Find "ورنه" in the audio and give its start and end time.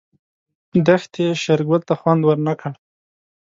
2.25-2.53